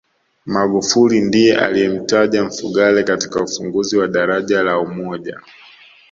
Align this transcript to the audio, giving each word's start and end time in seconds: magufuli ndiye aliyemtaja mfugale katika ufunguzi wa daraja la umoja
magufuli 0.45 1.21
ndiye 1.21 1.57
aliyemtaja 1.57 2.43
mfugale 2.43 3.03
katika 3.03 3.43
ufunguzi 3.43 3.97
wa 3.97 4.07
daraja 4.07 4.63
la 4.63 4.79
umoja 4.79 5.39